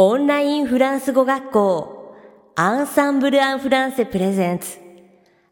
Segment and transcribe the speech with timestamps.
[0.00, 2.14] オンラインフランス語学校
[2.54, 4.76] アンサンブル・アン・フランセプレゼンツ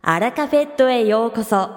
[0.02, 1.70] アラカフェットへようこそ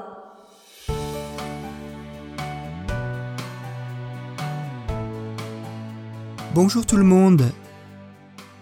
[6.53, 7.43] Bonjour tout le monde,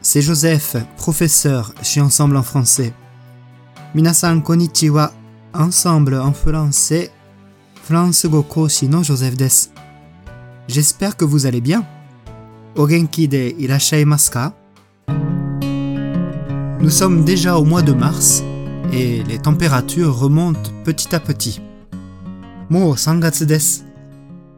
[0.04, 2.94] c'est Joseph, professeur chez Ensemble en français.
[3.96, 5.14] Minasan konnichiwa,
[5.52, 7.10] Ensemble en français,
[7.82, 9.70] France go koshi no Joseph desu.
[10.68, 11.84] J'espère que vous allez bien.
[12.76, 14.54] O genki de irashaimasu ka
[16.82, 18.44] Nous sommes déjà au mois de mars
[18.92, 21.62] et les températures remontent petit à petit.
[22.70, 23.86] Mo 3月です。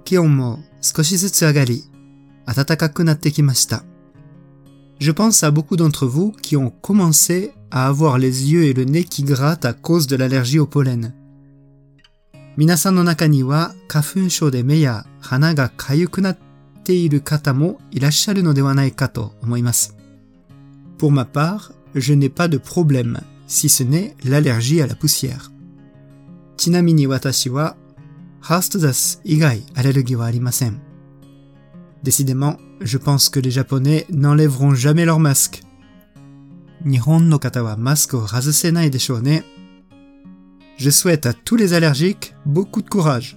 [0.03, 1.83] 気温も少しずつ上がり、
[2.45, 3.83] 暖かくなってきました。
[4.99, 9.03] Je pense à beaucoup d'entre vous qui ont commencé à avoir les yeux et le nez
[9.03, 11.13] qui grattent à cause de l'allergie au pollen.
[12.57, 16.47] 皆さんの中には花粉症で目や鼻が痒くなって
[16.93, 19.95] いる方もいらっしゃるのではないかと思います。
[20.97, 25.51] Pour ma part, je n'ai pas de problème, si ce n'est l'allergie à la poussière.
[26.57, 27.75] ちなみに私は、
[28.41, 30.81] ハーストダス以外アレルギーはありません。
[32.03, 35.63] Décidément, je pense que les Japonais n'enlèveront jamais leur masque.
[36.83, 39.43] 日本の方はマスクを外せないでしょうね。
[40.77, 43.35] Je souhaite à tous les allergiques beaucoup de courage.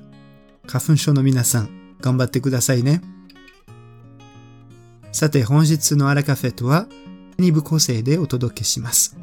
[0.66, 3.00] 花粉症の皆さん、頑張ってくださいね。
[5.16, 6.88] さて、本日のアラカフェとは、
[7.38, 9.16] 2部構成でお届けします。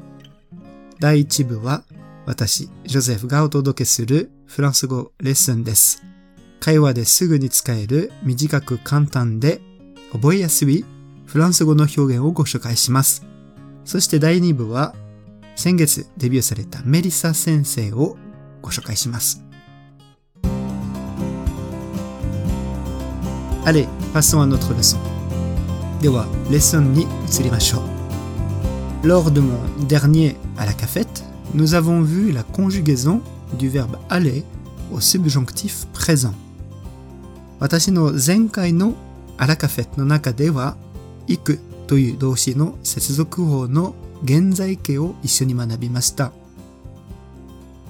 [1.01, 1.83] 第1部は、
[2.25, 6.03] 私、ジョゼフがお届けするフランス語レッスンです。
[6.61, 9.61] 会話ですぐに使える短く簡単で
[10.13, 10.87] 覚えやすい
[11.27, 13.27] フランス語の表現をご紹介します。
[13.85, 14.95] そして第2部は
[15.57, 18.17] 先月デビューされたメリサ先生を
[18.63, 19.45] ご紹介します。
[23.67, 25.12] Allez, passons à notre leçon.
[26.02, 27.82] では、レッスンに移りましょう。
[29.08, 29.58] Lors de mon
[29.88, 33.22] dernier à la cafette, nous avons vu la conjugaison
[33.58, 34.44] du verbe aller
[34.92, 36.34] au subjonctif présent.
[37.60, 38.94] 私の前回の
[39.38, 40.76] アラカフェの中では、
[41.28, 46.32] 行くという動詞の接続法の現在形を一緒に学びました。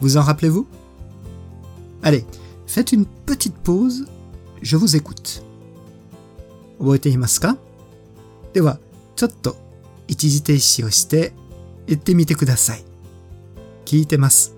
[0.02, 0.66] Vous en rappelez-vous?
[2.04, 2.26] Allez,
[2.68, 4.08] faites une petite pause,
[4.62, 5.42] je vous écoute.
[6.80, 7.58] 覚えていますか
[8.53, 8.79] では、
[9.17, 9.57] ちょっと
[10.09, 11.33] 一時停止をして
[11.87, 12.85] 言ってみてください。
[13.85, 14.55] 聞いてます。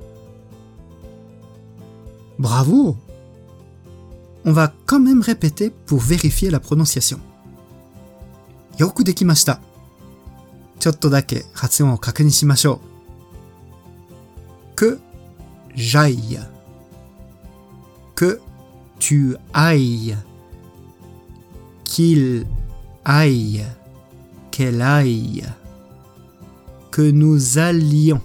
[2.38, 2.96] Bravo!
[4.44, 7.18] On va quand même répéter pour vérifier la prononciation.
[8.76, 9.60] よくできました。
[10.80, 12.80] ちょっとだけ発音を確認しましょ
[14.74, 14.76] う。
[14.76, 14.98] que
[15.76, 16.40] j'aille.
[18.16, 18.40] que
[18.98, 20.16] tu ailles.
[21.84, 22.46] qu'il
[23.04, 23.64] aille.
[24.54, 25.44] qu'elle aille,
[26.92, 28.20] que nous allions,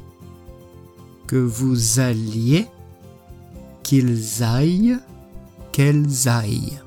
[1.25, 2.67] que vous alliez,
[3.81, 5.00] qu'ils aillent,
[5.72, 6.79] qu'elles aillent.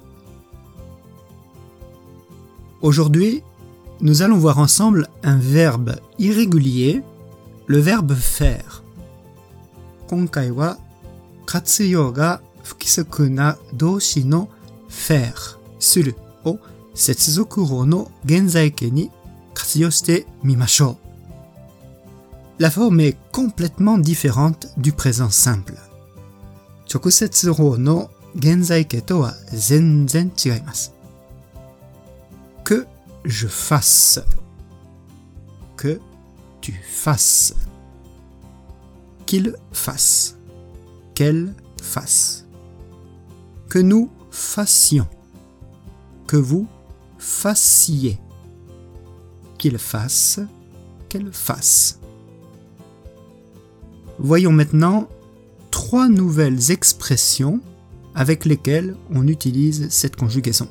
[2.82, 3.42] Aujourd'hui,
[4.00, 7.02] nous allons voir ensemble un verbe irrégulier,
[7.66, 8.84] le verbe faire.
[10.08, 10.78] Konkaiwa
[14.88, 16.14] faire, suru
[17.86, 18.08] no
[19.71, 21.07] 活用してみましょう。
[22.59, 25.77] La forme est complètement différente du présent simple.
[26.87, 30.93] 直接法の現在形とは全然違います。
[32.63, 32.87] que
[33.25, 34.23] je fasse.
[35.75, 35.99] que
[36.61, 37.55] tu fasses.
[39.25, 40.35] qu'il fasse.
[41.13, 42.45] qu'elle fasse.
[43.69, 45.07] que nous fassions.
[46.25, 46.67] que vous
[47.19, 48.19] fassiez.
[49.61, 50.39] qu'il fasse.
[51.09, 51.99] qu'elle fasse.
[54.19, 55.07] Voyons maintenant
[55.71, 57.61] trois nouvelles expressions
[58.15, 60.67] avec lesquelles on utilise cette conjugaison.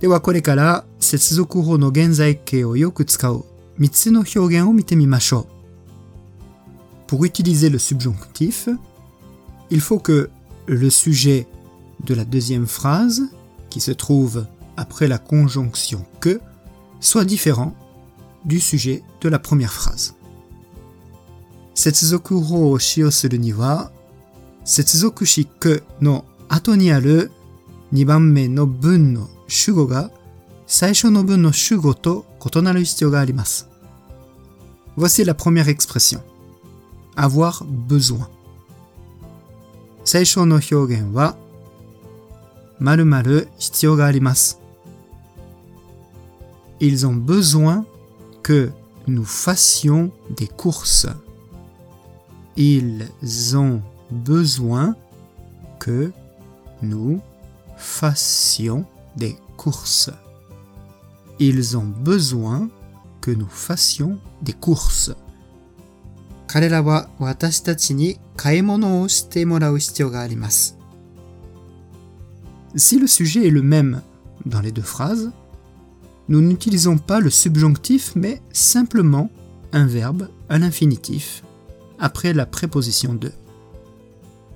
[0.00, 3.44] ではこれから接続法の現在形をよく使う
[3.78, 5.46] 3つの表現を見てみましょう。
[7.06, 8.68] Pour utiliser le subjonctif,
[9.70, 10.30] il faut que
[10.66, 11.46] le sujet
[12.04, 13.22] de la deuxième phrase,
[13.70, 16.40] qui se trouve après la conjonction que,
[17.00, 17.74] soit différent
[18.44, 20.14] du sujet de la première phrase.
[21.74, 23.90] 接続法を使用するには、
[24.64, 27.32] 接続詞くの後にある
[27.92, 30.10] 2番目の文の主語が
[30.66, 32.24] 最初の文の主語と
[32.54, 33.68] 異なる必要があります。
[34.96, 36.20] Voici la première expression.
[37.16, 38.26] avoir besoin.
[40.04, 41.36] 最初の表現は
[42.78, 44.57] 〇〇必要があります。
[46.80, 47.84] Ils ont besoin
[48.42, 48.70] que
[49.06, 51.06] nous fassions des courses.
[52.56, 53.08] Ils
[53.56, 53.80] ont
[54.10, 54.96] besoin
[55.78, 56.12] que
[56.82, 57.20] nous
[57.76, 58.84] fassions
[59.16, 60.10] des courses.
[61.38, 62.68] Ils ont besoin
[63.20, 65.14] que nous fassions des courses.
[66.46, 70.78] 彼らは私たちに買い物をしてもらう必要があります。
[72.76, 74.02] Si le sujet est le même
[74.46, 75.32] dans les deux phrases,
[76.28, 79.30] nous n'utilisons pas le subjonctif mais simplement
[79.72, 81.42] un verbe à l'infinitif
[81.98, 83.32] après la préposition de.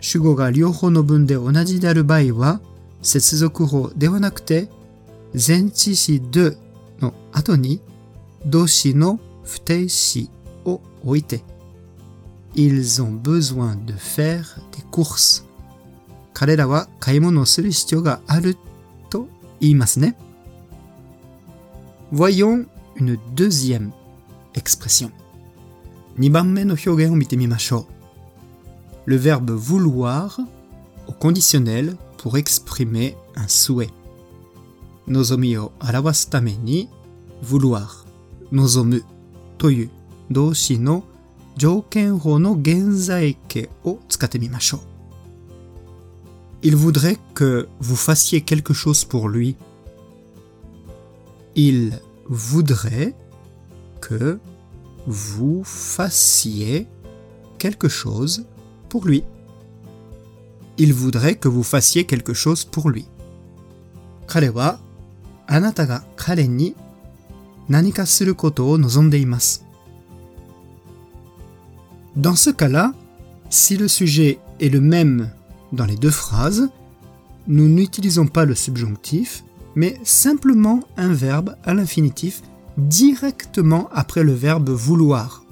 [0.01, 2.61] 主語が両方の文で同じである場合は、
[3.03, 4.69] 接続法ではなくて、
[5.35, 6.57] 前置詞で
[7.01, 7.81] の後に
[8.47, 10.31] 動詞の不定詞
[10.65, 11.43] を置いて、
[12.55, 15.45] Ils ont besoin de faire des courses.
[16.33, 18.57] 彼らは買い物をする必要がある
[19.11, 19.29] と
[19.61, 20.17] 言いますね。
[22.16, 22.66] Voyons
[22.96, 23.90] une deuxième
[24.54, 25.12] expression.
[29.06, 30.40] Le verbe vouloir
[31.08, 33.90] au conditionnel pour exprimer un souhait.
[35.08, 36.88] Nozomi o arawasu tame ni
[37.42, 38.06] vouloir.
[38.52, 39.02] Nozomu
[39.58, 39.90] toyu
[40.30, 41.04] doushi no
[41.58, 44.38] joukenho no genzaike o tsukatte.
[46.62, 49.56] Il voudrait que vous fassiez quelque chose pour lui
[51.55, 53.15] Il voudrait
[54.01, 54.39] que
[55.07, 56.87] vous fassiez
[57.59, 58.47] quelque chose
[58.89, 59.25] pour lui.
[60.77, 63.07] Il voudrait que vous fassiez quelque chose pour lui.
[64.29, 64.79] 彼は
[65.47, 66.77] あなたが彼に
[67.69, 69.65] 何かすることを望んでいます。
[72.17, 72.95] Dans ce cas-là,
[73.49, 75.31] si le sujet est le même
[75.73, 76.69] dans les deux phrases,
[77.47, 79.45] nous n'utilisons pas le subjonctif,
[79.76, 82.42] mais simplement un verbe à l'infinitif
[82.78, 85.44] directement après le verbe vouloir.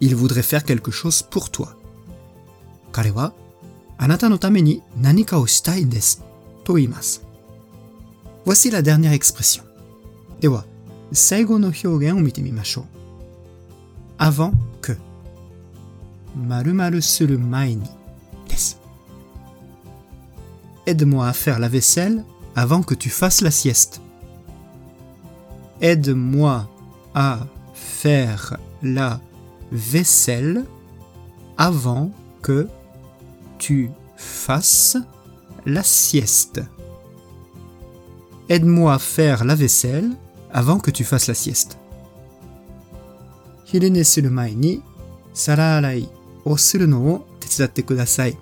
[0.00, 1.76] Il voudrait faire quelque chose pour toi.
[8.46, 9.64] Voici la dernière expression.
[14.20, 14.92] Avant que.
[16.36, 17.90] Marumaru ni.
[20.86, 24.00] Aide-moi à faire la vaisselle avant que tu fasses la sieste.
[25.80, 26.70] Aide-moi
[27.16, 27.40] à
[27.74, 29.20] faire la
[29.72, 30.64] vaisselle
[31.58, 32.12] avant
[32.42, 32.68] que
[33.58, 34.96] tu fasses
[35.66, 36.60] la sieste.
[38.49, 40.11] Aide-moi à faire la vaisselle
[40.51, 41.77] avant que tu fasses la sieste.
[43.65, 44.83] 昼寝する前に
[45.33, 46.09] 皿洗い
[46.43, 48.37] をするのを手伝ってください。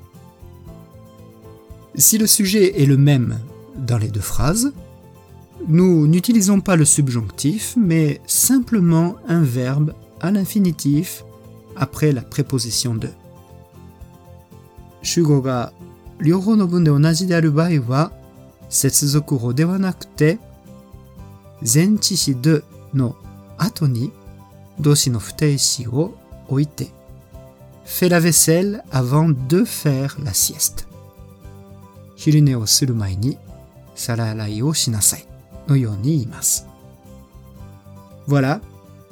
[1.96, 3.40] Si le sujet est le même
[3.76, 4.74] dans les deux phrases,
[5.68, 11.24] nous n'utilisons pas le subjonctif, mais simplement un verbe à l'infinitif
[11.76, 13.10] après la préposition de.
[15.02, 15.72] 主語が
[16.20, 18.12] 両方の文で同じである場合は、
[18.70, 20.40] 接続語ではなくて、
[21.62, 22.62] 前置詞で
[22.94, 23.16] の
[23.58, 24.12] 後に
[24.80, 26.16] 動詞の不定詞を
[26.48, 26.88] 置いて、
[27.86, 30.88] fais la vaisselle avant de faire la sieste.
[32.16, 33.38] 昼寝をする前に
[33.96, 35.26] 皿洗いをしなさい
[35.68, 36.68] のように言います。
[38.28, 38.62] Voilà,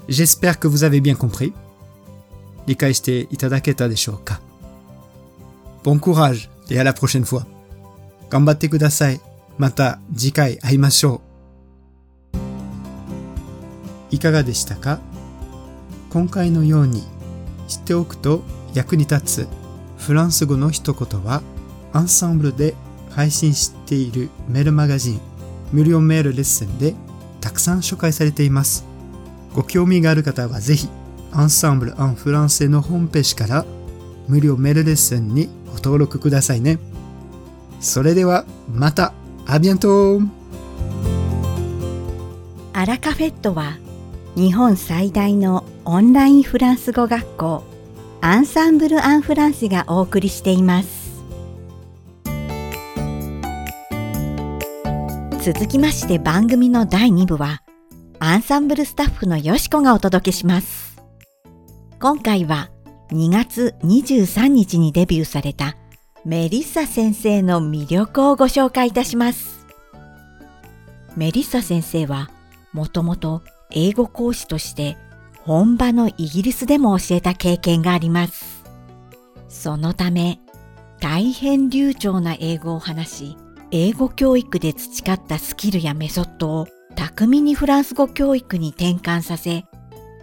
[0.07, 1.53] j'espère que vous avez bien compris.
[2.65, 4.41] 理解していただけたでしょうか
[5.83, 7.45] Bon courage et à la prochaine fois.
[8.29, 9.21] 頑張ってください。
[9.58, 11.20] また次回会いましょ
[14.10, 14.14] う。
[14.14, 14.98] いかがでしたか？
[16.10, 17.02] 今回のように
[17.68, 18.42] 知っておくと
[18.74, 19.48] 役に立つ
[19.98, 21.42] フランス語の一言は
[21.92, 22.74] アンサンブルで
[23.10, 25.20] 配信しているメールマガジン
[25.72, 26.94] 無料メールレッスンで
[27.40, 28.84] たくさん紹介されています。
[29.54, 30.88] ご興味がある方はぜひ
[31.30, 33.64] アンサンブル・アン・フランセのホームページから
[34.28, 36.78] 無料メールレッスンにご登録くださいね。
[37.80, 39.14] それではまた
[39.46, 40.20] アビアント
[42.72, 43.76] アラカフェットは
[44.36, 47.64] 日本最大のオンラインフランス語学校
[48.20, 51.02] アンサンブル・アン・フランセがお送りしています。
[55.42, 57.62] 続きまして番組の第2部は
[58.20, 60.96] アンサンブルスタッフのよしこがお届けします。
[62.00, 62.70] 今回は
[63.10, 65.76] 2月23日にデビューされた
[66.24, 69.66] メリッサ先生の魅力をご紹介いたします
[71.16, 72.30] メリッサ先生は
[72.72, 74.96] もともと英語講師として
[75.44, 78.64] 本場のイギリスでも教えた経験があります。
[79.48, 80.40] そのため、
[81.00, 83.36] 大変流暢な英語を話し、
[83.72, 89.64] 英語教育で培ったスキルやメソッドを巧みにフランス語教育に転換させ、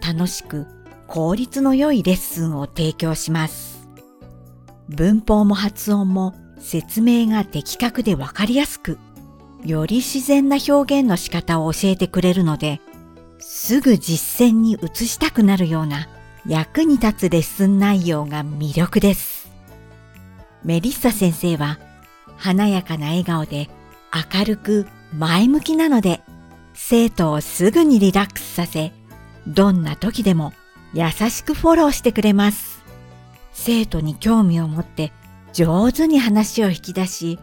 [0.01, 0.65] 楽しく
[1.07, 3.68] 効率の良いレッスンを提供します。
[4.89, 8.97] 文法も発音も説明が的確でわかりやすく、
[9.63, 12.81] より自然な表現の仕方を教えてくれるので、
[13.39, 16.09] すぐ実践に移したくなるような
[16.45, 19.49] 役に立つレッスン内容が魅力です。
[20.63, 21.77] メリッサ先生は
[22.37, 23.69] 華やかな笑顔で
[24.33, 26.21] 明るく前向きなので
[26.73, 28.91] 生徒をすぐにリラックスさせ
[29.47, 30.53] どんな時でも
[30.93, 32.68] 優しくフォローしてくれます。
[33.51, 35.11] 生徒に興味を持って
[35.53, 37.39] 上手に話を引き出し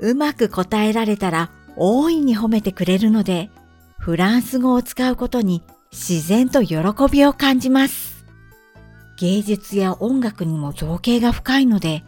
[0.00, 3.50] うまく答えられたら大いに褒めてくれるので
[3.98, 6.76] フランス語を使うことに自然と喜
[7.10, 8.24] びを感じます。
[9.18, 12.04] 芸術や音楽にも造形が深いので、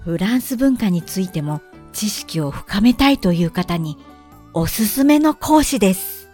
[0.00, 1.60] フランス文化についても
[1.92, 3.98] 知識を深めたいという方に
[4.54, 6.30] おすすめの講師です。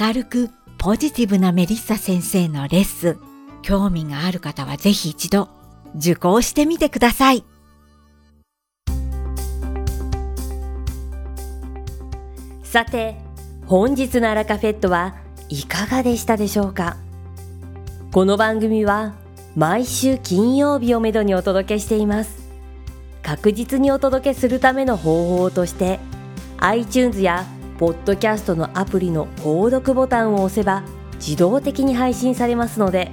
[0.00, 3.20] 明るくポジティブなメリッサ先生のレッスン、
[3.62, 5.48] 興味がある方はぜひ一度
[5.96, 7.44] 受講してみてください。
[12.64, 13.16] さて、
[13.66, 15.14] 本日のアラカフェットは
[15.48, 16.96] いかがでしたでしょうか？
[18.10, 19.14] この番組は
[19.54, 22.42] 毎週金曜日をめどにお届けしています。
[23.22, 26.00] 確実にお届けするための方法として
[26.58, 27.44] iTunes や
[27.78, 30.82] ポッドキャストのアプリの購読ボタンを押せば
[31.16, 33.12] 自動的に配信されますので